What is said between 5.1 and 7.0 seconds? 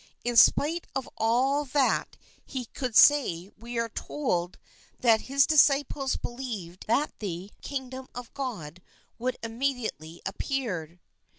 INTRODUCTION his disciples believed